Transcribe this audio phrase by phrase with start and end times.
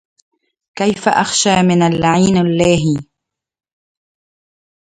[0.75, 3.05] كيف أخشى من اللعين اللاهي